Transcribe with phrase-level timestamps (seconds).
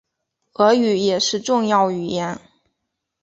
[0.53, 2.41] 俄语也是重要语言。